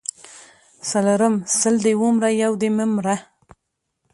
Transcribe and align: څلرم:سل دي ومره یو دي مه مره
څلرم:سل 0.89 1.75
دي 1.85 1.93
ومره 2.01 2.29
یو 2.43 2.53
دي 2.61 2.69
مه 2.77 2.85
مره 2.95 3.15